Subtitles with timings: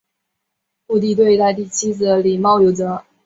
[0.87, 3.03] 顾悌对待妻子礼貌有则。